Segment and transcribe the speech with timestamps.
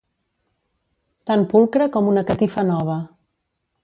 [1.31, 2.97] Tan pulcre com una catifa nova.